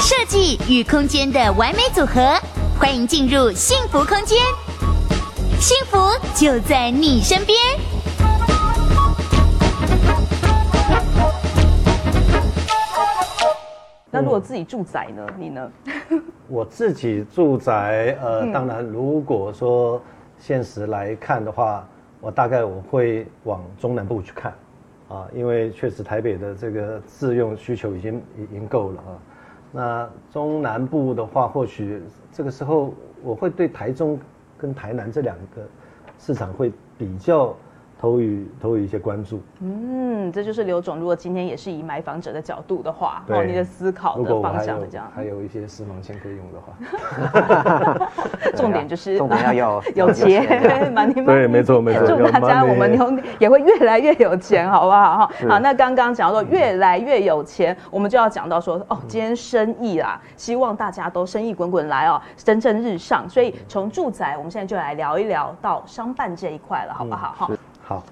[0.00, 2.38] 设计与空间的完美组合，
[2.78, 4.38] 欢迎进入幸福空间，
[5.58, 5.98] 幸福
[6.34, 7.58] 就在你身边。
[14.10, 15.26] 那如果自己住宅呢？
[15.38, 15.70] 你呢？
[16.46, 20.00] 我自己住宅，呃，当然，如果说
[20.38, 21.84] 现实来看的话，
[22.24, 24.54] 我大概我会往中南部去看，
[25.08, 29.18] 啊，因为确实台北的这个自用需求已经已经够了啊。
[29.70, 32.00] 那中南部的话，或许
[32.32, 34.18] 这个时候我会对台中
[34.56, 35.62] 跟台南这两个
[36.18, 37.54] 市场会比较。
[38.04, 40.98] 投予投予一些关注，嗯，这就是刘总。
[40.98, 45.10] 如果今天也是以买房者的角度的话，哦，你的思考的方向是这样。
[45.16, 48.10] 还有一些私房钱可以用的话，
[48.54, 50.46] 重点就是重点要 有有钱，
[51.24, 52.06] 对，没错没错。
[52.06, 55.16] 祝大家我们也会越来越有钱，好不好？
[55.16, 55.58] 哈，好。
[55.60, 63.26] 那刚刚讲到越来越有钱，我们就要讲到说，哦，今天生意啦，希望大家都生意滚滚来哦，蒸蒸日上。
[63.26, 67.34] 所以从住宅，我们现在就来聊一聊到商办这一块了，好不好？
[67.38, 67.50] 哈。
[67.86, 68.02] 好，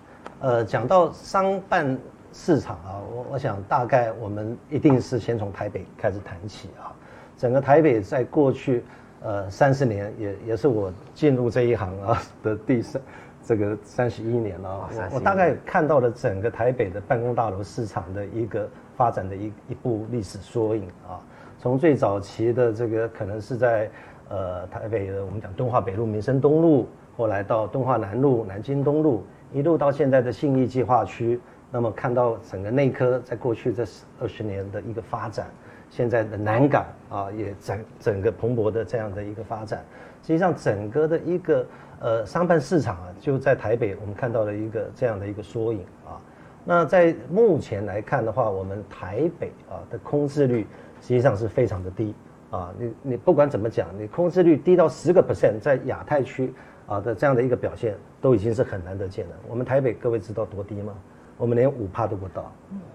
[0.41, 1.99] 呃，讲到商办
[2.31, 6.93] 市场啊，我我想大概我们一定是先从台北开始谈起啊。
[7.39, 8.85] 整个台北在过去
[9.23, 13.01] 呃三十年，也也是我进入这一行啊的第三
[13.43, 14.91] 这个三十一年了啊。
[15.11, 21.17] 我我大概看到了整个台北的办公大楼市场的一个发展的一一部历史缩影啊。
[21.59, 23.91] 从最早期的这个可能是在
[24.29, 26.87] 呃台北的我们讲敦化北路、民生东路，
[27.17, 29.25] 后来到敦化南路、南京东路。
[29.55, 31.39] 一路到现在的信义计划区，
[31.71, 33.85] 那么看到整个内科在过去这
[34.19, 35.47] 二十年的一个发展，
[35.91, 39.85] 现在的南港啊也整整个蓬勃的这样的一个发展，
[40.23, 41.67] 实际上整个的一个
[42.01, 46.17] 呃商办市场啊就在台北，我们看到了一个这样的一个缩影啊。
[46.65, 50.67] 那在目前来看的话，我们台北啊的空置率
[51.03, 52.15] 实际上是非常的低
[52.49, 52.73] 啊。
[52.79, 56.55] 你你不管怎么讲，你空置率低到十个 percent，在亚太区。
[56.87, 59.33] 啊的这样的一个表现都已经是很难得见了。
[59.49, 60.93] 我们台北各位知道多低吗？
[61.39, 62.53] 我们连五趴都不到，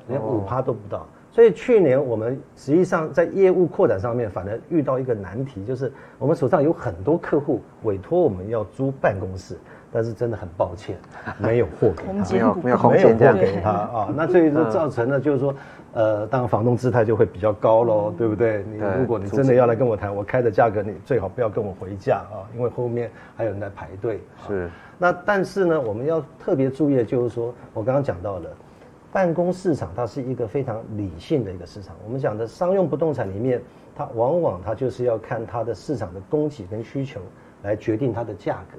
[0.07, 1.05] 连五趴都不到。
[1.31, 9.57] 所以去年我们实际上在业务扩展上面，反而遇到一个难题，就是我们手上有很多客户委托我们要租办公室，
[9.91, 10.97] 但是真的很抱歉，
[11.37, 14.13] 没有货给他，没有没有没有货给他啊。
[14.15, 15.53] 那所以就造成了就是说。
[15.93, 18.63] 呃，当然房东姿态就会比较高喽，嗯、对不对？
[18.71, 24.19] 你如果你真的要来跟我谈，我开的价格你最好不要跟我回价啊，因为后面还有人在排队。
[24.47, 24.71] 是、啊。
[24.99, 28.49] 那但是呢，我们要特别注意的就是说，我刚刚讲到了，
[29.11, 31.95] 办公市场它是一个非常理性的一个市场。
[32.05, 33.59] 我们讲的商用不动产里面，
[33.95, 37.21] 它往往它就是要看它的市场的供给跟需求
[37.63, 38.77] 来决定它的价格，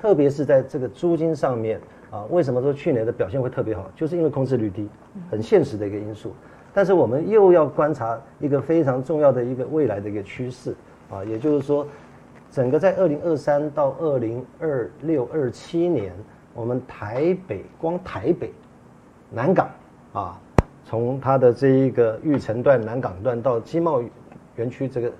[0.00, 1.80] 特别是在这个租金上面
[2.10, 2.24] 啊。
[2.30, 3.90] 为什么说去年的表现会特别好？
[3.94, 4.88] 就是因为空置率低，
[5.30, 6.32] 很现实的一个因素。
[6.72, 10.72] 但是我们又要观察一个非常重要的一个未来的一个趋势
[11.10, 11.84] 啊，也就是说，
[12.48, 16.12] 整个在二零二三到二零二六二七年，
[16.54, 18.52] 我们台北光台北
[19.30, 19.68] 南港
[20.12, 20.40] 啊，
[20.84, 24.00] 从它的这一个玉成段、南港段到经贸
[24.54, 25.12] 园区，这个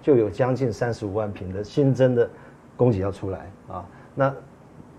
[0.00, 2.30] 就有将近三十五万平的新增的
[2.76, 3.84] 供给要出来啊。
[4.14, 4.34] 那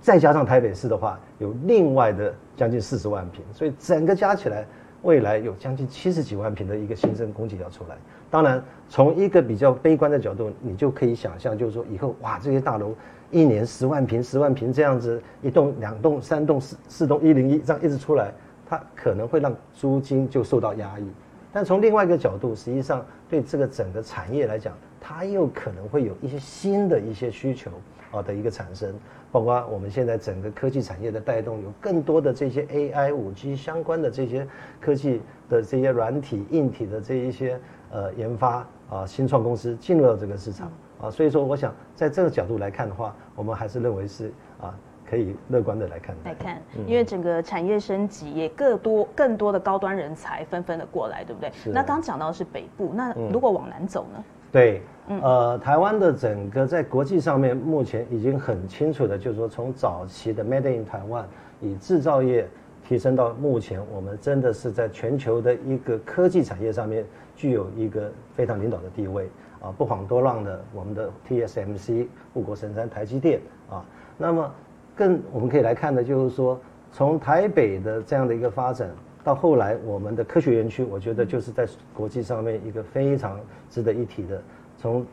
[0.02, 4.66] 再加上台北市的话，有另外的将近四十万平，所以整个加起来。
[5.02, 7.96] 未来有将近七十几万平的一个新增供给要出来，
[8.32, 12.92] 当然从一个比较悲观的角度，你就可以想象，就是说以后哇，这些大楼
[13.30, 18.34] 一年十万平、十万平这样子，一栋、两栋、三栋、四四栋、一零一这样一直出来，
[18.68, 21.08] 它可能会让租金就受到压抑。
[21.54, 24.74] 但从另外一个角度，实际上对这个整个产业来讲，
[25.08, 27.70] 它又可能会有一些新的一些需求
[28.12, 28.92] 啊的一个产生。
[29.32, 34.48] 包括我们现在整个科技产业的带动，有更多的这些 AI、五 G 相关的这些
[34.80, 37.60] 科技的这些软体、硬体的这一些
[37.92, 44.74] 呃研发啊，新创公司进入到这个市场啊，所以说我想在这个角度来看的话，我们还是认为是啊
[45.08, 46.16] 可以乐观的来看。
[46.24, 51.52] 来看，因为整个产业升级也更多更多的高端人才纷纷的过来，对不对？
[51.74, 54.24] 那刚讲到的是北部，那如果往南走呢？
[54.56, 54.82] 对。
[55.22, 61.26] 呃，台湾的整个在国际上面目前已经很清楚的，就是说从早期的 Made in Taiwan
[61.62, 62.48] 以制造业
[62.84, 67.06] 提升到目前，我们真的是在全球的一个科技产业上面
[67.36, 69.30] 具有一个非常领导的地位
[69.62, 73.86] 啊，不遑多让的我们的 TSMC 护国神山台积电啊，
[74.18, 74.52] 那么
[74.96, 76.60] 更我们可以来看的就是说，
[76.92, 78.90] 从台北的这样的一个发展
[79.26, 83.40] 到后来我们的科学园区，我觉得就是在国际上面一个非常
[83.72, 84.40] 值得一提的。
[84.78, 85.04] 从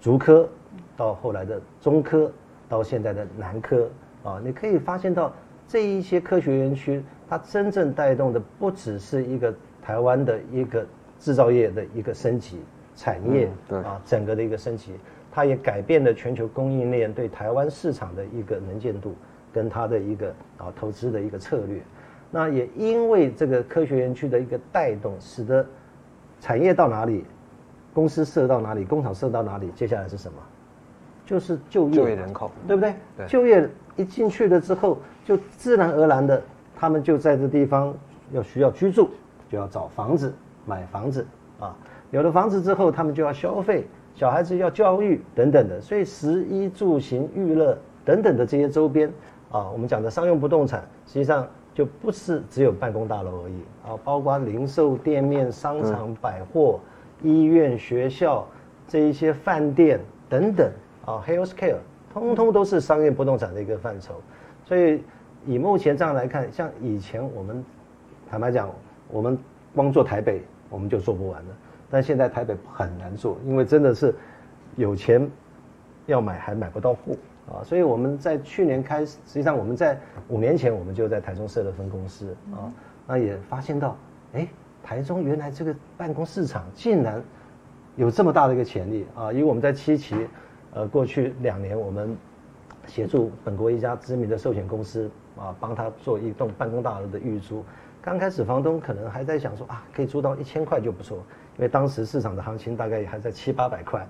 [0.00, 0.48] 竹科
[0.96, 2.32] 到后来的中科，
[2.70, 3.86] 到现在的南科，
[4.24, 5.30] 啊，你可以发现到
[5.66, 10.86] 这一些科学园区，它真正带动的不只是一个台湾的一个
[11.18, 12.62] 制造业的一个升级，
[12.96, 14.94] 产业、嗯、啊整个的一个升级，
[15.30, 19.14] 它也改变了全球供应链对台湾市场的一个能见度，
[19.52, 21.78] 跟它的一个啊投资的一个策略。
[22.30, 25.64] 那也因为这个科学园区的一个带动，使得
[26.40, 27.24] 产业到哪里，
[27.94, 30.38] 公司设到哪里，工厂设到哪里，接下来是什么？
[31.24, 32.94] 就是就业，就业人口，对不对？
[33.16, 33.26] 对。
[33.26, 33.66] 就业
[33.96, 36.42] 一进去了之后，就自然而然的，
[36.76, 37.94] 他们就在这地方
[38.32, 39.08] 要需要居住，
[39.48, 40.34] 就要找房子，
[40.66, 41.26] 买房子
[41.58, 41.74] 啊。
[42.10, 45.80] 有了房子之后，他们就要消费，小孩子要教育等等的。
[45.80, 49.10] 所以食衣住行娱乐等等的这些周边
[49.50, 51.46] 啊，我们讲的商用不动产，实际上。
[51.78, 53.54] 就不是只有办公大楼而已
[53.86, 56.80] 啊，包括零售店面、商场、百货、
[57.22, 58.44] 嗯、医院、学校
[58.88, 60.68] 这一些饭店等等
[61.04, 61.76] 啊，healthcare，
[62.12, 64.20] 通通都是商业不动产的一个范畴。
[64.64, 65.04] 所以
[65.46, 67.64] 以目前这样来看，像以前我们
[68.28, 68.68] 坦白讲，
[69.08, 69.38] 我们
[69.72, 71.56] 光做台北我们就做不完了，
[71.88, 74.12] 但现在台北很难做，因为真的是
[74.74, 75.30] 有钱
[76.06, 77.14] 要买还买不到货。
[77.52, 79.98] 啊，所以我们在去年开始，实际上我们在
[80.28, 82.70] 五年前我们就在台中设了分公司啊，
[83.06, 83.96] 那也发现到，
[84.34, 84.46] 哎，
[84.82, 87.22] 台中原来这个办公市场竟然
[87.96, 89.32] 有这么大的一个潜力啊！
[89.32, 90.14] 因为我们在七期，
[90.72, 92.16] 呃，过去两年我们
[92.86, 97.64] 协助本国一家知名的寿险公司啊，帮他做一栋办公大楼的预租，
[98.02, 101.16] 刚开始房东可能还在想说啊，可以租到一千块就不错，
[101.56, 104.06] 因为当时市场的行情大概也还在七八百块。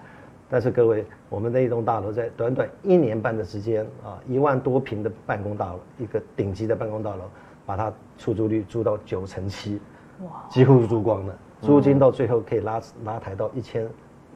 [0.50, 7.24] 但是各位，我们那一栋大楼在短短一年半的时间啊，一万多平的办公大楼，一个顶级的办公大楼，
[7.66, 9.78] 把它出租率租到九成七，
[10.22, 13.86] 哇，几乎租光了，租金到最后可以拉拉抬到一千，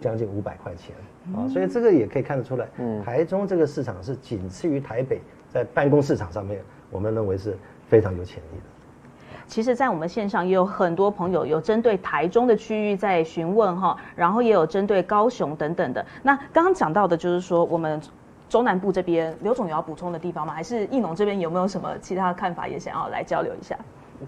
[0.01, 0.95] 将近五百块钱
[1.35, 2.69] 啊，所以这个也可以看得出来，
[3.03, 6.61] 台中这个市场是仅次于台北，在办公市场上面，
[6.91, 7.57] 我们认为是
[7.89, 8.72] 非常有潜力的。
[9.53, 16.03] 其实，在我们线上也有很多朋友有针对台中的区域在询问哈，然后也有针对高雄等等的。
[16.23, 18.01] 那刚刚讲到的就是说，我们
[18.49, 20.55] 中南部这边，刘总有要补充的地方吗？
[20.55, 23.77] 还是奕农这边有没有什么其他的看法，也想要来交流一下？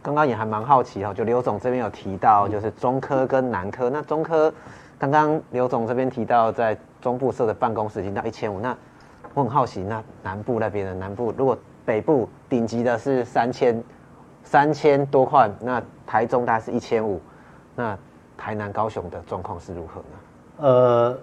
[0.02, 3.88] 刚刚也还蛮好奇哈，就刘总这边有提到，就是中科跟南科。
[3.88, 4.52] 那中科，
[4.98, 8.60] 刚刚刘总这边提到，在中部设的办公室已经到一千五。
[8.60, 8.76] 那
[9.32, 13.82] 我很好奇，那南部那边的南部，如果北部顶级的是三千。
[14.44, 17.20] 三千多块，那台中大概是一千五，
[17.74, 17.98] 那
[18.36, 20.16] 台南、高雄的状况是如何呢？
[20.58, 21.18] 呃，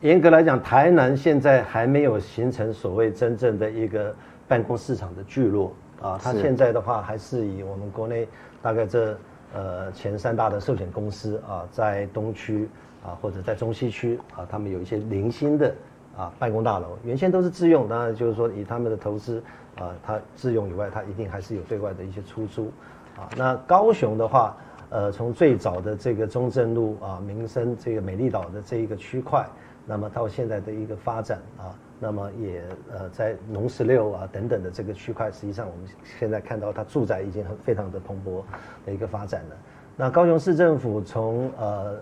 [0.00, 4.14] 严格来讲，台南现在还没有形成所谓真正的一个
[4.46, 6.18] 办公市场的聚落啊。
[6.22, 8.28] 它现在的话，还是以我们国内
[8.62, 9.18] 大概这
[9.54, 12.68] 呃前三大的寿险公司啊，在东区
[13.04, 15.74] 啊或者在中西区啊，他们有一些零星的
[16.16, 19.42] 啊办公大楼，原先都是自用，当然就是说以他们的投资。
[19.78, 22.72] 啊，它自用以外，它一定还是有对外的一些出租，
[23.14, 24.56] 啊，那高雄的话，
[24.88, 29.46] 呃，从最早的这个中正路啊、民生这个美丽岛的这一个区块，
[29.84, 35.86] 那么到现在的一个发展啊，那么也呃在农十六啊等等的这个区块，实际上我们
[36.18, 38.42] 现在看到它住宅已经很非常的蓬勃
[38.86, 39.56] 的一个发展了。
[39.94, 42.00] 那高雄市政府从呃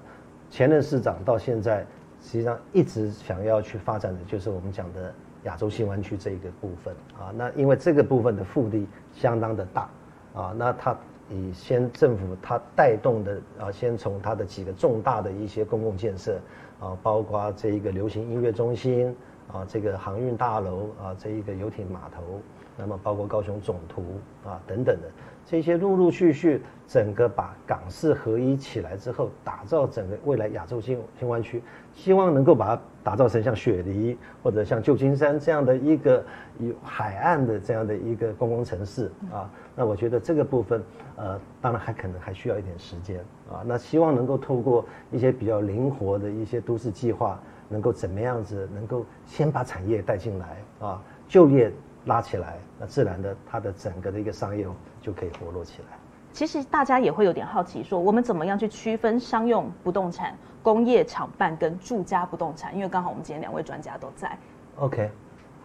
[0.48, 1.84] 前任市长到现在，
[2.24, 5.14] 实际上一直想要去发展的就是我们讲的。
[5.44, 9.90] 亚洲新湾区这一个部分啊，那因为这个部分的腹地相当的大
[10.34, 10.96] 啊，那它
[11.28, 16.40] 以先政府它带动的啊，先从它的几个重大的一些公共建设
[16.80, 19.14] 啊，包括这一个流行音乐中心
[19.52, 22.40] 啊，这个航运大楼啊，这一个游艇码头，
[22.74, 24.02] 那么包括高雄总图
[24.46, 25.10] 啊等等的。
[25.46, 36.24] 这些陆陆续续，整个把港市合一起来之后，打造整个未来亚洲新新湾区，希望能够把它打造成像雪梨或者像旧金山这样的一个
[36.58, 39.50] 有海岸的这样的一个观光城市啊。
[39.76, 40.82] 那我觉得这个部分，
[41.16, 43.18] 呃，当然还可能还需要一点时间
[43.50, 43.62] 啊。
[43.66, 51.70] 那希望能够透过一些比较灵活的一些都市计划，能够怎么样子，能够先把产业带进来啊，就业。
[52.06, 54.66] 拉起来，那自然的，它的整个的一个商业
[55.00, 55.98] 就可以活络起来。
[56.32, 62.74] 其实大家也会有点好奇，说我们怎么样去区分商用不动产、工业厂办跟住家不动产？
[62.74, 64.36] 因为刚好我们今天两位专家都在。
[64.76, 65.10] OK，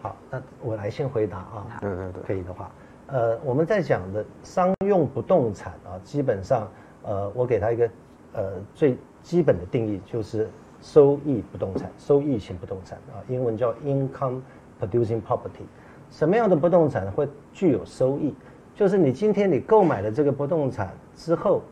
[0.00, 1.66] 好，那我来先回答啊。
[1.80, 2.70] 对对对，可以的话，
[3.08, 6.68] 呃，我们在讲的商用不动产啊，基本上，
[7.02, 7.90] 呃，我给它一个
[8.34, 10.48] 呃最基本的定义，就是
[10.80, 14.40] 收益不动产，收益型不动产啊，英文叫 income
[14.80, 15.66] producing property。
[16.10, 18.34] 什么样的不动产会具有收益？
[18.74, 21.62] 就是你今天你购买了这个不动产之后，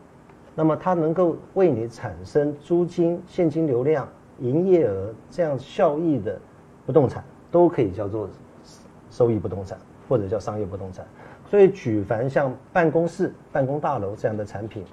[0.55, 4.07] 那么它能够为你产生租金、现金流量、
[4.39, 6.39] 营业额这样效益的
[6.85, 8.29] 不动产，都可以叫做
[9.09, 9.77] 收益不动产，
[10.07, 11.05] 或者叫商业不动产。
[11.49, 14.83] 所以举凡像办公室、办公大楼这样的产品，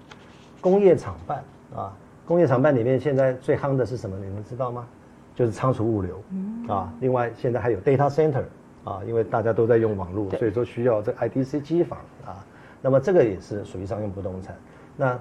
[0.61, 4.17] 工业厂办啊，工业厂办里面现在最夯的是什么？
[4.19, 4.87] 你们知道吗？
[5.35, 6.23] 就是仓储物流
[6.67, 6.91] 啊。
[7.00, 8.43] 另外现在还有 data center
[8.87, 12.43] 啊，因为大家都在用网络，所以说需要这 IDC 机房啊。
[12.81, 14.57] 那么这个也是属于商用不动产。
[14.97, 15.19] 那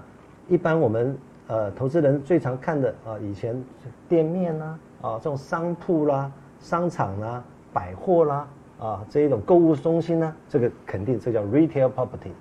[0.48, 1.18] 一般我们
[1.48, 3.62] 呃投资人最常看的啊，以前
[4.08, 7.44] 店面啦啊，这种商铺啦、商场啦、
[7.74, 8.48] 百货啦。
[8.78, 12.32] 啊，这一种购物中心呢，这个肯定这叫 retail property。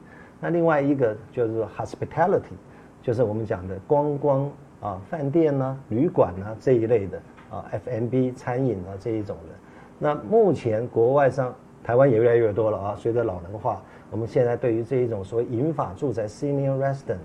[0.41, 2.57] 那另外一个就是 hospitality，
[3.01, 4.51] 就是我们讲的观光
[4.81, 9.55] 啊、饭店呐、啊、旅馆呐、啊、这一类的啊，F&B 餐饮啊这一种的。
[9.99, 12.95] 那目前国外上，台湾也越来越多了啊。
[12.97, 17.19] 随着老人化，我们现在对于这一种所谓银发住宅 （senior resident）、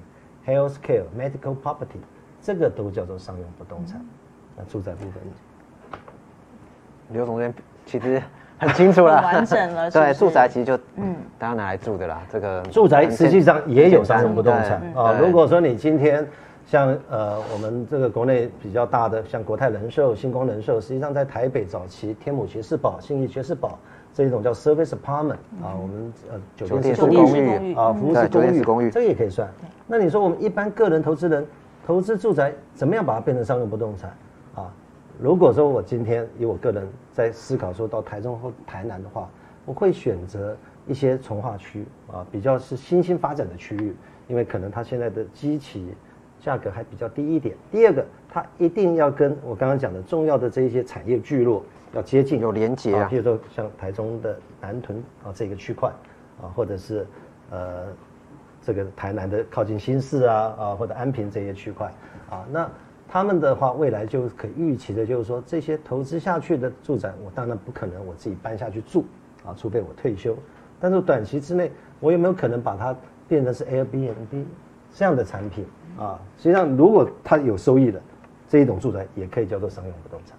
[0.46, 2.00] healthcare、medical property，
[2.42, 4.00] 这个都叫做商用不动产。
[4.58, 5.14] 那住宅部分，
[7.10, 7.54] 刘总监
[7.86, 8.22] 其实。
[8.62, 9.88] 很清楚了，完整了。
[9.90, 12.22] 对，住宅其实就嗯，大家拿来住的啦。
[12.30, 15.18] 这个住宅实际上也有商用不动产啊。
[15.18, 16.28] 如果说你今天
[16.70, 23.80] 像呃我们这个国内比较大的像国泰人寿、新光人寿，实际上在台北早期天母爵士堡、信义爵士堡
[24.14, 29.50] 这一种叫 service apartment 啊，我们呃酒店式公寓啊，服务式公寓，公寓这个也可以算。
[29.88, 31.44] 那你说我们一般个人投资人
[31.88, 34.16] 投资住宅，怎么样把它变成商用不动产
[34.54, 34.72] 啊？
[35.20, 39.28] 如果说我今天以我个人在思考说到台中或台南的话，
[39.66, 43.96] 我会选择一些从化区啊，比较是新兴发展的区域，
[44.28, 45.96] 因为可能它现在的基期
[46.40, 47.56] 价格还比较低一点。
[47.72, 53.10] 第二个，它一定要跟我刚刚讲的重要的这一些产业聚落要接近，有连接啊。
[53.12, 55.90] 譬如说像台中的南屯啊这个区块
[56.42, 57.06] 啊，或者是
[57.50, 57.88] 呃
[58.62, 61.92] 这个台南的靠近新市啊啊或者安平这些区块
[62.30, 62.70] 啊，那。
[63.12, 69.04] 他们的话，未来就可预期的，就是说这些投资下去的住宅，我当然不可能我自己搬下去住
[69.44, 70.38] 啊，除非我退休。
[70.80, 72.96] 但是短期之内，我有没有可能把它
[73.28, 74.46] 变成是 Airbnb
[74.94, 75.66] 这样的产品
[75.98, 76.20] 啊？
[76.38, 78.02] 实际上，如果它有收益的
[78.48, 80.38] 这一种住宅，也可以叫做商用不动产。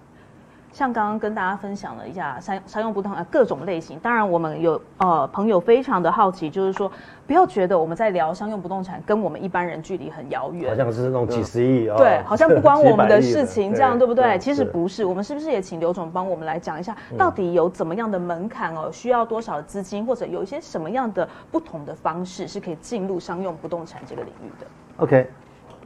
[0.71, 6.89] 像刚刚跟大家分享了一下商商用不动产各种类型，当然我们有呃朋友非常的好奇，就是说
[7.27, 14.39] 不要觉得我们在聊商用不动产跟我们一般人距离很遥远，好像是那种几十亿啊，对，好像不关我们的事情 这样，对不对？
[14.39, 18.89] 其实不是，我们是不是也请刘总帮我们来讲一下，到底有怎么样的门槛哦？
[18.91, 25.29] 需要多少资金，或者有一些什么样的不同的方式是可以进入商用不动产这个领域的？OK，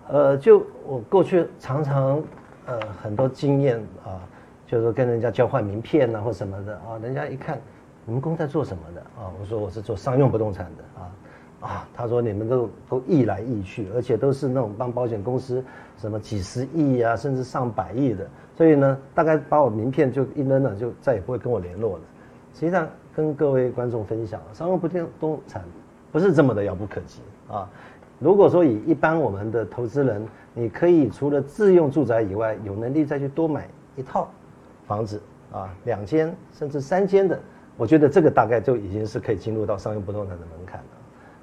[0.10, 2.22] 呃，就我过去常常
[2.68, 4.22] 呃很多经验啊。
[4.68, 7.60] 就是说跟人家交换名片、啊，或什么的啊，人家一看，
[8.06, 9.32] 你们公司在做什么的啊？
[9.40, 11.12] 我说我是做商用不动产的啊，
[11.62, 15.64] 啊，他说你们都都亿来亿去，而且都是那种帮保险公司
[15.98, 22.04] 什么几十亿啊，甚至上百亿的，所以呢，大概把我名片就一扔了，就再也不会跟我联络了。
[22.54, 24.88] 实际上跟各位观众分享，商用不
[25.20, 25.64] 动产
[26.12, 27.70] 不是这么的遥不可及啊。
[28.18, 34.28] 如果说以一般我们的投资人，你可以除了自用住宅以外，有能力再去多买一套。
[34.88, 37.40] 房子啊，两间甚至三间的，
[37.78, 40.86] 我觉得这个大概就已经是可以进入到商用不动产的门槛了。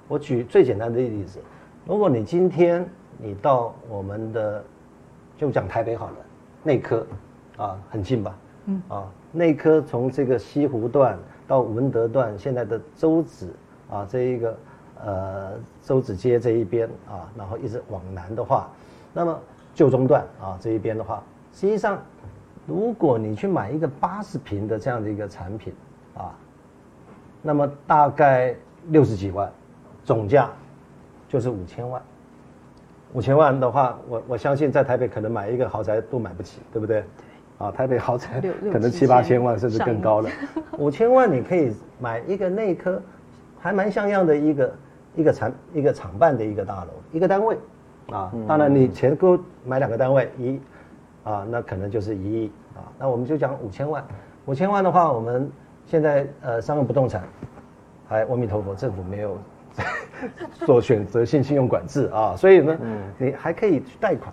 [0.09, 1.41] 我举最简单的例子，
[1.87, 2.87] 如果你今天
[3.19, 4.63] 你到我们的，
[5.37, 6.17] 就讲台北好了，
[6.63, 7.07] 内科
[7.57, 8.39] 啊，很近吧？
[8.67, 11.19] 嗯啊，内科从这个西湖段
[11.49, 13.53] 到文德段，现在的周子
[13.91, 14.59] 啊这一个
[15.05, 18.69] 呃周子街这一边啊，然后一直往南的话，
[19.13, 19.41] 那么
[19.75, 21.23] 旧中段啊这一边的话，
[21.53, 22.01] 实际上。
[22.65, 25.73] 如果你去买一个八十平的这样的一个产品，
[26.15, 26.33] 啊，
[27.43, 28.55] 那么大概
[28.89, 29.51] 六十几万，
[30.05, 30.49] 总价
[31.29, 32.01] 就是五千万。
[33.15, 37.05] 五千万的话，我我相信在台北可能买一个豪宅都买不起，对不对？
[37.59, 38.41] 啊，台北豪宅
[38.73, 40.31] 可能七八千万甚至更高了。
[40.79, 43.03] 五千万你可以买一个内科，
[43.59, 44.75] 还蛮像样的一个
[45.17, 47.59] 一个厂一个厂办的一个大楼一个单位，
[48.11, 50.61] 啊，当然你钱够买两个单位一。
[51.25, 52.87] 啊，那可能就是一亿啊。
[52.99, 54.05] 那我们就讲五千万，
[54.47, 55.51] 五千万的话，我们
[55.87, 57.23] 现在呃商用不动产，
[58.09, 59.39] 还阿弥陀佛，政府没有
[60.67, 64.33] 做选择性信用管制啊，所以呢，嗯，你还可以去贷款，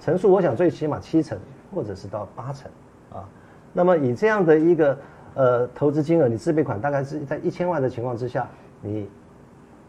[0.00, 1.38] 成数我想最起码七成
[1.74, 2.70] 或者是到八成
[3.12, 3.28] 啊。
[3.72, 4.98] 那么以这样的一个
[5.34, 8.48] 呃投资金额，你自备款大概是在一千万的情况之下，
[8.80, 9.08] 你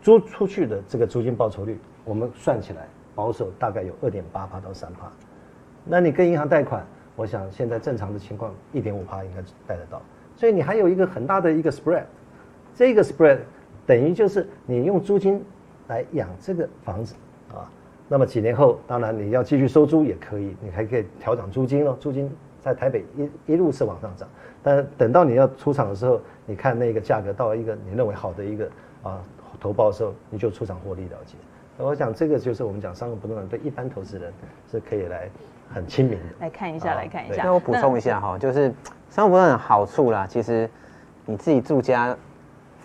[0.01, 5.11] 租出去的这个租金报酬率，我们算起来保守大概有二点八趴到三趴。
[5.89, 10.01] 那你跟银行贷款，我想现在正常的情况一点五趴应该贷得到，
[10.35, 12.03] 所以你还有一个很大的一个 spread，
[12.75, 13.39] 这个 spread
[13.85, 15.43] 等于就是你用租金
[15.87, 17.15] 来养这个房子
[17.53, 17.71] 啊，
[18.07, 22.29] 那么几年后当然你要继续收租也可以，你还可以调涨租金咯，租金
[22.61, 24.27] 在台北一一路是往上涨，
[24.61, 28.69] 但等到你要出场的时候，你看那个价格到一个你认为好的一个
[29.03, 29.23] 啊
[29.59, 31.35] 投报的时候，你就出场获利了结。
[31.77, 34.33] 我想这个就是我们讲商用不动产对一般投资人
[34.69, 35.29] 是可以来
[35.73, 36.25] 很亲民的。
[36.39, 37.43] 来看一下，来看一下。
[37.43, 38.73] 那我补充一下哈，就是
[39.09, 40.69] 商务不动产好处啦，其实
[41.25, 42.15] 你自己住家，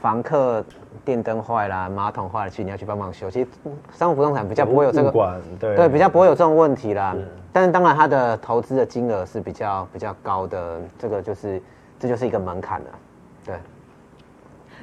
[0.01, 0.65] 房客
[1.05, 3.31] 电灯坏啦，马桶坏了，其实你要去帮忙修。
[3.31, 3.49] 其实
[3.93, 7.17] 商务不动产比较不会有这个，对对，比较不会有这种问题啦。
[7.53, 11.61] 但是当然它的投资的金额是比较比较高的，这个就是
[11.99, 12.87] 这就是一个门槛了，
[13.45, 13.55] 对。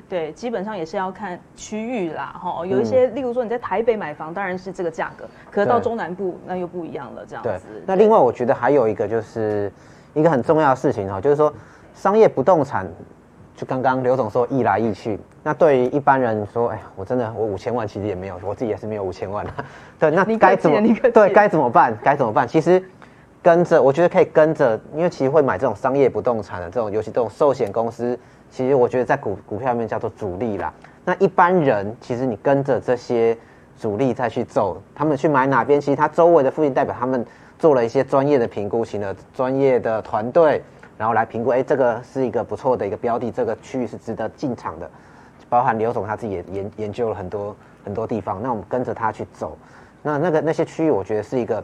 [0.10, 7.68] 对，基本上也是要看区域啦，哈，有一些，例如说你在台北买房，当然是这个价格，可是到中南部那又不一样了，这样子。
[7.86, 9.72] 那另外我觉得还有一个就是
[10.16, 11.54] 一个很重要的事情哈，就是说
[11.94, 12.92] 商业不动产，
[13.56, 19.52] 就刚刚刘总说易来易去，那对于一般人说，哎呀，我真的我五千万其实也没有，我自己也是没有五千万的，
[20.00, 20.82] 对，那该怎么
[21.14, 21.96] 对该怎么办？
[22.04, 22.48] 该怎么办？
[22.48, 22.84] 其实
[23.44, 28.18] 跟着，我觉得可以跟着，因为其实会买这种商业不动产的这种，尤其这种寿险公司。
[28.50, 30.74] 其实我觉得在股股票里面叫做主力啦。
[31.06, 33.38] 那一般人其实你跟着这些
[33.80, 37.26] 主力再去走，他们去买哪边，其实他周围的附近代表他们
[37.58, 40.62] 做了一些专业的评估，请了专业的团队，
[40.98, 44.90] 然后来评估，哎，这个是一个不错的一个标的，这个区域是值得进场的。
[45.48, 49.58] 包含刘总他自己也研研究了很多很多地方，那我们跟着他去走。
[50.04, 51.64] 那那个那些区域，我觉得是一个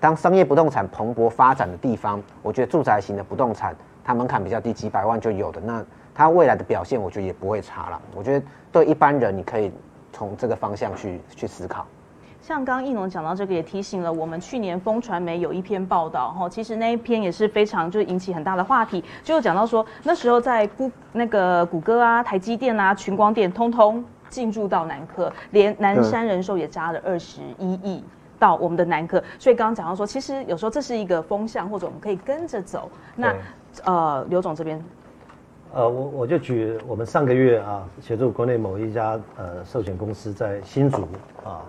[0.00, 2.22] 当商业不动产蓬勃发展的地方。
[2.42, 5.84] 我觉得住宅型的不动产，它门槛比较低，几百万就有的那。
[6.18, 8.02] 它未来的表现，我觉得也不会差了。
[8.12, 9.70] 我觉得对一般人，你可以
[10.12, 11.86] 从这个方向去去思考。
[12.42, 28.02] 像刚刚奕农讲到这个，也提醒了我们，去年风传媒有一篇报道，哈，其实那一篇也是非常就是引起很大的话题，就讲到说那时候在谷那个谷歌啊、台积电啊、群光电，通通进驻到南科，连南山人寿也加了二十一亿
[28.40, 29.22] 到我们的南科。
[29.38, 32.90] 所以刚刚讲到说，其实有时候这是一个风向，或者我们可以跟着走。
[33.14, 33.32] 那
[33.84, 34.84] 呃，刘总这边。
[35.74, 41.02] 呃，我我就举我们上个月啊，协助国内某一家呃寿险公司在新竹
[41.44, 41.62] 啊，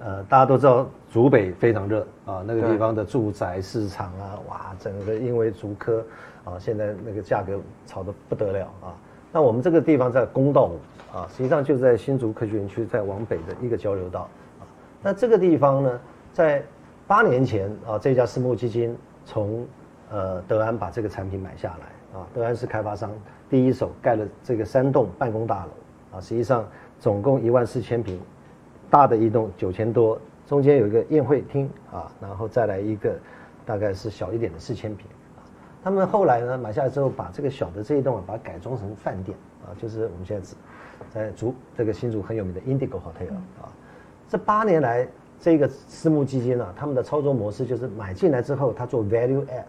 [0.00, 6.04] 呃，大家都知道竹北非常热啊，那个地方的住宅市场啊，哇，整个因为竹科
[6.44, 8.94] 啊，现在那个价格炒得不得了啊。
[9.32, 10.78] 那我们这个地方在公道五
[11.16, 14.20] 啊，实际上就在新竹科学园区在往北的一个交流道
[14.60, 14.62] 啊。
[15.02, 16.00] 那这个地方呢，
[16.32, 16.62] 在
[17.08, 19.66] 八年前啊，这家私募基金从
[20.12, 21.86] 呃德安把这个产品买下来。
[22.12, 23.10] 啊，德安是开发商，
[23.48, 28.20] 第一手盖了这个三栋办公大楼，啊，实际上总共一万四千平，
[28.90, 33.18] 大的一栋九千多，中间有一个宴会厅啊，然后再来一个
[33.64, 35.06] 大概是小一点的四千平，
[35.82, 40.48] 他们后来呢买下来之后，把这个小的这一栋啊，把它改装成饭店，啊，就是我们现在
[41.10, 43.72] 在竹这个新竹很有名的 Indigo Hotel 啊，
[44.28, 45.08] 这八年来
[45.40, 49.64] 这个私募基金啊，他们的操作模式就是买进来之后，他做 value add。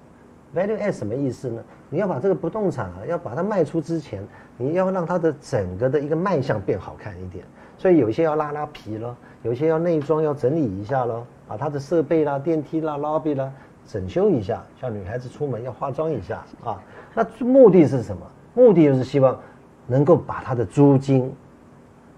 [0.56, 1.64] Value add 什么意思呢？
[1.90, 4.24] 你要把这个不动产啊，要把它卖出之前，
[4.56, 7.44] 你要让它的整个的一个卖相变好看一点。
[7.76, 13.52] 所以有一些要拉拉皮咯，有些要内装要整理一下咯，把它的设备啦、电梯啦、lobby 啦
[13.88, 14.64] 整修一下。
[14.80, 16.80] 像女孩子出门要化妆一下啊。
[17.16, 18.22] 那目的是什么？
[18.54, 19.40] 目的就是希望
[19.88, 21.34] 能够把它的租金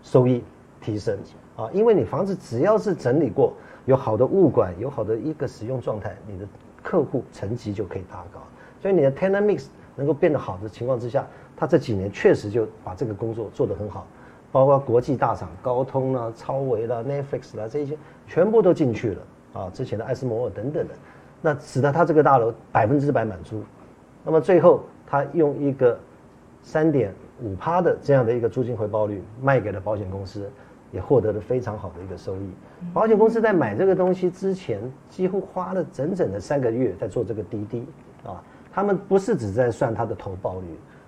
[0.03, 0.43] 收益
[0.81, 1.17] 提升
[1.55, 1.69] 啊。
[1.71, 3.53] 因为你房子只要是整理过，
[3.85, 6.45] 有好的物管，有好的一个使用状态，你的。
[6.85, 8.39] 客户层级就可以拉高，
[8.79, 11.25] 所以你的 tenant mix 能够变得好的情况之下，
[11.57, 14.05] 他这几年确实就把这个工作做得很好，
[14.51, 19.21] 包括国际大厂高通啦、超维啦、Netflix 啦这些全部都进去了
[19.53, 20.93] 啊，之前的艾斯摩尔等等的，
[21.41, 23.63] 那使得他这个大楼百分之百满租，
[24.23, 25.97] 那么最后他用一个
[26.61, 30.47] 三点五趴的这样的一个租金回报率卖给了保险公司。
[30.95, 32.49] 也获得了非常好的一个收益。
[32.93, 34.79] 保险公司在买这个东西之前，
[35.09, 37.85] 几乎花了整整的三个月在做这个滴滴
[38.23, 38.41] 啊。
[38.71, 40.67] 他们不是只在算它的投报率，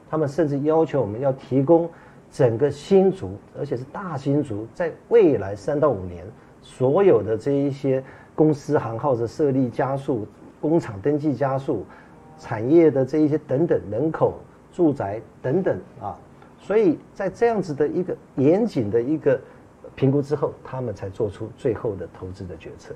[0.09, 1.89] 他们甚至要求我们要提供
[2.29, 6.25] 整个新竹，而且是大新竹，在未来三到五年
[6.61, 8.03] 所有的这一些
[8.35, 10.27] 公司行号的设立加速、
[10.59, 11.85] 工厂登记加速、
[12.37, 14.33] 产业的这一些等等人口、
[14.73, 16.17] 住宅等等啊。
[16.59, 19.39] 所以在这样子的一个严谨的一个。
[19.97, 22.93] 评估之后，他们才做出最后的投资的决策。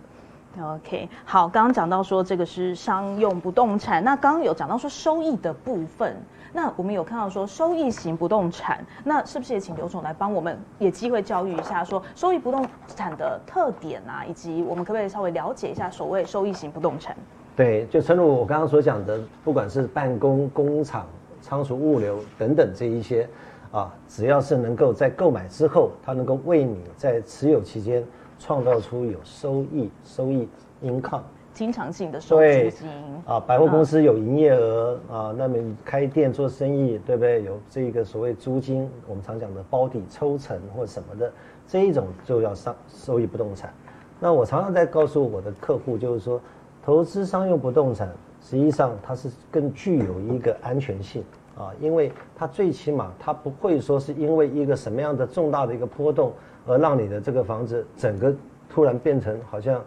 [0.61, 6.15] OK，好，刚刚讲到说这个是商用不动产，那刚刚有讲到说收益的部分，
[6.53, 17.15] 那我们有看到说收益型不动产，那是不是也请刘总来帮我们也机会教育一下，说收益不动产的特点啊，以及我们可不可以稍微了解一下所谓收益型不动产？
[17.55, 21.07] 对，就正如我刚刚所讲的，不管是办公、工厂、
[21.41, 23.27] 仓储、物流等等这一些。
[23.71, 28.03] 啊，只要是能够在购买之后，它能够为你在持有期间
[28.37, 30.47] 创造出有收益、收益
[30.83, 31.21] income
[31.53, 32.89] 经常性的收租金
[33.25, 37.43] 啊，百货公司有营业额啊，那么你开店做生意，对不对？
[37.43, 41.31] 有这个所谓租金，我们常讲的包底抽成或什么的，
[41.67, 43.73] 这一种就要上收益不动产。
[44.19, 46.39] 那我常常在告诉我的客户，就是说，
[46.83, 48.09] 投资商用不动产，
[48.41, 51.23] 实际上它是更具有一个安全性
[51.61, 56.33] 啊，因为它最起码它不会说是因为一个什么样的重大的一个波动，
[56.65, 58.33] 而让你的这个房子整个
[58.69, 59.83] 突然变成好像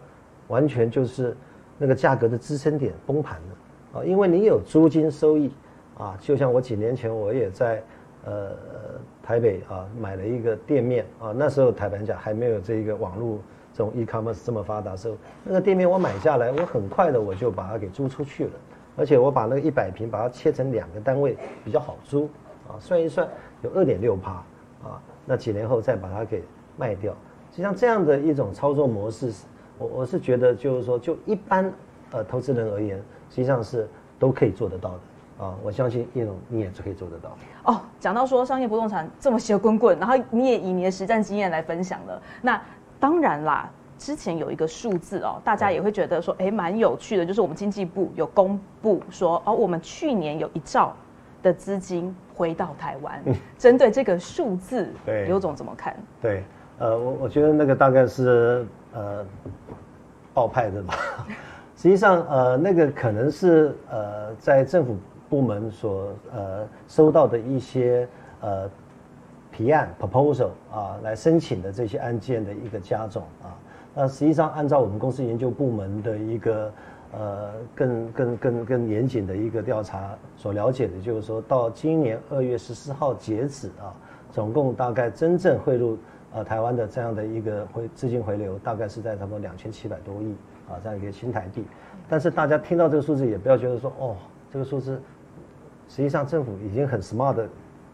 [0.47, 1.35] 完全就是。
[1.77, 5.51] 那个价格的支撑点崩盘了啊，因为你有租金收益
[5.97, 7.83] 啊，就像我几年前我也在
[8.23, 8.51] 呃
[9.21, 13.39] 台北啊买了一个店面啊，那时候台湾价还没有这一个网络
[13.73, 18.51] 这种 e-commerce 这么发达的时候，那个店面我买下来，我很快的我就把它给租出去了，
[18.95, 22.29] 而且我把那个一百平把它切成两个单位比较好租
[22.67, 23.27] 啊，算一算
[23.61, 24.31] 有二点六趴
[24.83, 26.43] 啊，那几年后再把它给
[26.77, 27.13] 卖掉，
[27.51, 29.31] 实际上这样的一种操作模式。
[29.77, 31.69] 我我是觉得，就是说，就一般
[32.11, 32.97] 呃投资人而言，
[33.29, 33.85] 实际上是
[34.17, 35.53] 都可以做得到的啊。
[35.61, 37.35] 我相信叶总你也可以做得到。
[37.65, 42.21] 哦，讲到说商业不动产这么邪滚滚，然后你也以你的实战经验来分享了。
[42.41, 42.61] 那
[42.99, 50.95] 当然啦，之前有一个数字哦，大家也会觉得说，哎，蛮有趣的，就是我们经济部有公布说，哦，我们去年有一兆
[51.41, 53.21] 的资金回到台湾。
[53.25, 55.95] 嗯，针对这个数字，对，刘总怎么看？
[56.21, 56.43] 对，
[56.79, 58.65] 呃，我我觉得那个大概是。
[58.97, 59.25] 呃，
[60.33, 60.95] 报派的吧，
[61.75, 64.95] 实际上呃，那个可能是呃，在政府
[65.29, 68.07] 部门所呃收到的一些
[68.39, 68.69] 呃
[69.51, 73.51] 提案 proposal 啊，来申请的这些案件的一个加总啊。
[73.95, 76.71] 那实际上按照我们公司研究部门的一个
[77.13, 83.95] 呃更更更更严谨的一个调查所了解的，就是说到今年二月十四号截止啊，
[84.31, 85.97] 总共大概真正汇入。
[86.33, 90.35] 呃，台湾的这样的一个回资金回流，大概是在差不多两千七百多亿
[90.67, 91.63] 啊，这样一个新台币。
[92.09, 94.17] 但是大家听到这个数字，也不要觉得说，哦，
[94.51, 95.01] 这个数字，
[95.87, 97.47] 实际上政府已经很 smart 的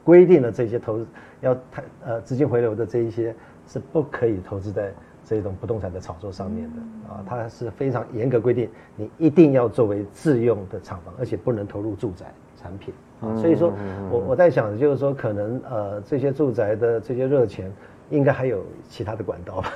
[0.04, 1.06] 规定了这些投资
[1.42, 3.36] 要台呃资金回流的这一些
[3.68, 4.92] 是不可以投资在
[5.38, 12.26] 这种不动产的炒作上面的啊，它是非常严格规定，你一定要作为自用的厂房，而且不能投入住宅
[12.62, 13.36] 产品啊。
[13.38, 13.72] 所以说
[14.12, 17.72] 我我在想的就是说，可能呃这些住宅的这些热钱。
[18.12, 19.72] 应该还有其他的管道吧。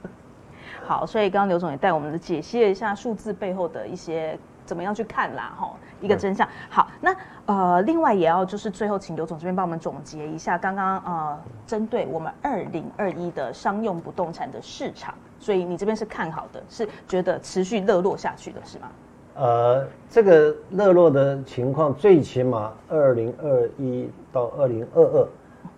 [0.82, 6.48] 好，所以刚刚刘总也带我们的解析了一下数字背后的一些怎么样去看啦，哈，一个真相。
[6.68, 7.14] 好，那
[7.46, 18.88] 呃，另外也要就是最后请刘总这边帮我们总结一下刚刚呃，针对我们二零二一的商用不动产的市场，所以你这边是看好的，是觉得持续热络下去的是吗？
[19.36, 25.28] 呃，这个热络的情况，最起码二零二一到二零二二。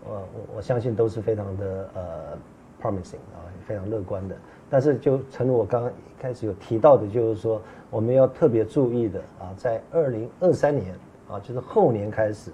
[0.08, 0.22] 我
[0.56, 2.02] 我相信都是非常的呃
[2.80, 4.36] promising 啊，非常乐观的。
[4.68, 10.94] 但是就诚如我刚刚一开始有提到的，就是说我们要特别注意的啊，在二零二三年
[11.28, 12.50] 啊，就是后年开始，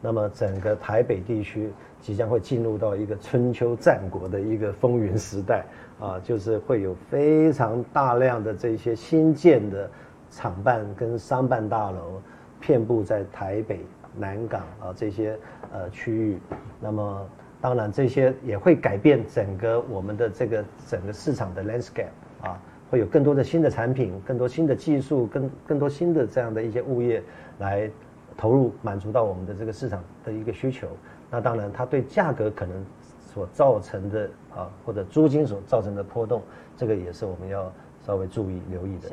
[0.00, 5.64] 那么整个台北地区即将会进入到一个春秋战国的一个风云时代
[5.98, 9.90] 啊，就是会有非常大量的这些新建的
[10.30, 12.20] 厂办跟商办大楼
[12.60, 13.80] 遍布在台北。
[14.14, 15.38] 南港啊，这些
[15.72, 16.38] 呃区域，
[16.78, 17.26] 那么
[17.62, 22.10] 当然这些也会改变整个我们的这个整个市场的 landscape
[22.42, 22.60] 啊，
[22.92, 27.22] 会有更多的新的产品，更多新的技术，更更多新的这样的一些物业
[27.58, 27.90] 来
[28.36, 30.86] 投入，满足到我们的这个市场的一个需求。
[31.30, 32.84] 那当然，它对价格可能
[33.18, 36.42] 所造成的啊，或者租金所造成的波动，
[36.76, 37.72] 这个也是我们要
[38.06, 39.08] 稍微注意留意的。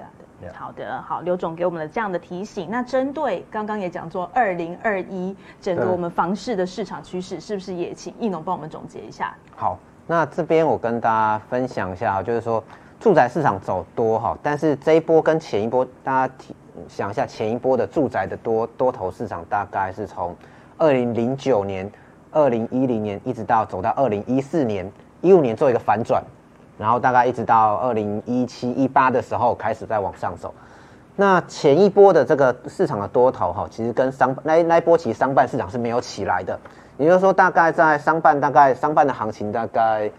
[0.54, 2.68] 好的，好，刘总给我们的这样的提醒。
[2.70, 9.34] 那针对刚刚也讲说，二零二一整个我们房市的市场趋势，是不是也请易农帮我们总结一下？
[9.56, 12.62] 好，那这边我跟大家分享一下，就是说
[13.00, 16.34] 住宅市场走多哈，但是这一波跟前一波，大家
[16.88, 20.36] 想一下，前一波的住宅的多多头市场，大概是从
[20.78, 21.90] 二零零九年、
[22.32, 26.24] 二零一零年一直到走到二零一四年、一五年做一个反转。
[26.78, 30.54] 然后大概一直到二零一七一八的时候开始在往上走，
[31.18, 36.58] 那前一波的这个市场的多头哈，其实跟商那那一波其实商办市场是没有起来的，
[36.98, 40.10] 也就是说大概在商办大概商办的行情大概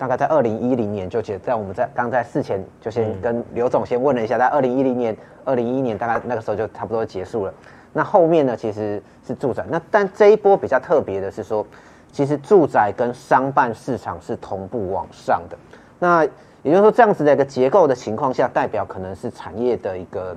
[0.00, 7.52] 大概在二零一零年就结，在我们在刚在事前就先跟刘总先问了一下，在二零一零年二零一一年大概那个时候就差不多结束了，
[7.92, 11.66] 那后面呢其实是住宅，那但这一波比较特别的是说，
[12.10, 15.58] 其实住宅跟商办市场是同步往上的。
[15.98, 16.24] 那
[16.62, 20.34] 也就是说，这样子的一个结构的情况下，代表可能是产业的一个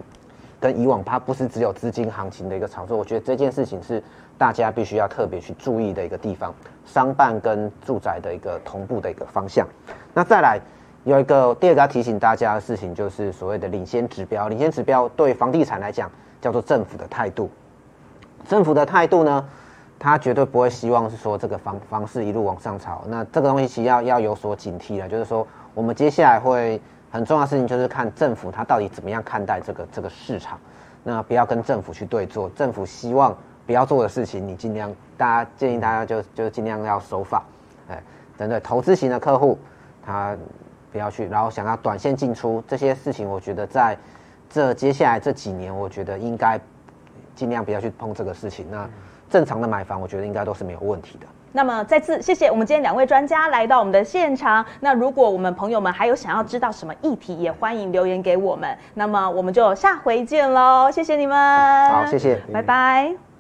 [0.60, 2.98] 跟以往它不是只有资金行情的一个炒作。
[2.98, 4.04] 我觉得这件事情是
[4.44, 6.54] 大家必须要特别去注意的一个地方，
[6.84, 9.66] 商办跟住宅的一个同步的一个方向。
[10.14, 10.60] 那再来，
[11.06, 14.50] 有一个第二个要提醒大家的事情，就是所谓的领先指标。
[14.50, 17.50] 领先指标对房地产来讲，叫做政府的态度。
[18.46, 19.48] 政府的态度呢，
[19.98, 23.02] 他绝对不会希望是说这个房房市一路往上炒。
[23.08, 30.60] 那这个东西其实要要有所警惕了，就是说我们接下来会很重要的事情就是看政府他到底怎么样看待这个这个市场。
[31.06, 33.34] 那不要跟政府去对坐，政府希望
[33.66, 37.44] 不要做的事情，你尽量大家建议大家就就尽量要守法。
[37.90, 38.02] 哎，
[38.38, 39.58] 等等，投资型的客户
[40.06, 40.36] 他。
[40.92, 43.98] 不要去，然后想要短线进出这些事情，我觉得在
[44.48, 46.60] 这接下来这几年，我觉得应该
[47.34, 48.68] 尽量不要去碰这个事情。
[48.70, 48.88] 那
[49.28, 51.26] 正常的买房，我觉得应该都是没有问题的。
[51.52, 54.64] 那么再次谢谢我们今天两位专家来到我们的现场。
[54.82, 58.78] 那如果我们朋友们还有想要知道什么议题，也欢迎留言给我们。
[58.94, 61.90] 那么我们就下回见喽，谢谢你们。
[61.90, 63.33] 好，谢谢，拜拜。